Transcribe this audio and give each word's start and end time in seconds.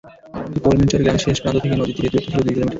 কলমিরচর 0.63 1.01
গ্রামের 1.03 1.23
শেষ 1.25 1.37
প্রান্ত 1.41 1.57
থেকে 1.63 1.75
নদীর 1.75 1.95
তীরের 1.95 2.11
দূরত্ব 2.13 2.25
ছিল 2.25 2.37
দুই 2.37 2.53
কিলোমিটার। 2.55 2.69